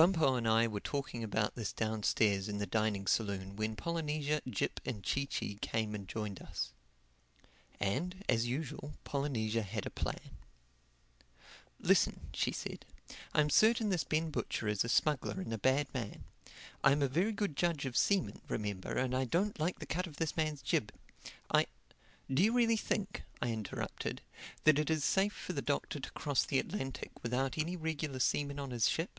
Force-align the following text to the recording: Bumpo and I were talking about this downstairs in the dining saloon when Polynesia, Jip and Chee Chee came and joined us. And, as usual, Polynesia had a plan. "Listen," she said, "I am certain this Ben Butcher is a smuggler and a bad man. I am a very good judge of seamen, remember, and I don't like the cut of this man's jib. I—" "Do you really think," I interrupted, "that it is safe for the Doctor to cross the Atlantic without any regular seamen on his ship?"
Bumpo 0.00 0.36
and 0.36 0.46
I 0.46 0.68
were 0.68 0.78
talking 0.78 1.24
about 1.24 1.56
this 1.56 1.72
downstairs 1.72 2.48
in 2.48 2.58
the 2.58 2.68
dining 2.68 3.08
saloon 3.08 3.56
when 3.56 3.74
Polynesia, 3.74 4.40
Jip 4.48 4.78
and 4.84 5.02
Chee 5.02 5.26
Chee 5.26 5.56
came 5.56 5.92
and 5.92 6.06
joined 6.06 6.40
us. 6.40 6.70
And, 7.80 8.22
as 8.28 8.46
usual, 8.46 8.92
Polynesia 9.02 9.62
had 9.62 9.86
a 9.86 9.90
plan. 9.90 10.36
"Listen," 11.80 12.28
she 12.32 12.52
said, 12.52 12.84
"I 13.34 13.40
am 13.40 13.50
certain 13.50 13.88
this 13.88 14.04
Ben 14.04 14.30
Butcher 14.30 14.68
is 14.68 14.84
a 14.84 14.88
smuggler 14.88 15.40
and 15.40 15.52
a 15.52 15.58
bad 15.58 15.92
man. 15.92 16.22
I 16.84 16.92
am 16.92 17.02
a 17.02 17.08
very 17.08 17.32
good 17.32 17.56
judge 17.56 17.84
of 17.84 17.96
seamen, 17.96 18.40
remember, 18.46 18.92
and 18.96 19.16
I 19.16 19.24
don't 19.24 19.58
like 19.58 19.80
the 19.80 19.84
cut 19.84 20.06
of 20.06 20.18
this 20.18 20.36
man's 20.36 20.62
jib. 20.62 20.92
I—" 21.50 21.66
"Do 22.32 22.40
you 22.44 22.52
really 22.52 22.76
think," 22.76 23.24
I 23.42 23.48
interrupted, 23.50 24.22
"that 24.62 24.78
it 24.78 24.90
is 24.90 25.02
safe 25.02 25.32
for 25.34 25.54
the 25.54 25.60
Doctor 25.60 25.98
to 25.98 26.10
cross 26.12 26.44
the 26.44 26.60
Atlantic 26.60 27.10
without 27.20 27.58
any 27.58 27.74
regular 27.74 28.20
seamen 28.20 28.60
on 28.60 28.70
his 28.70 28.88
ship?" 28.88 29.18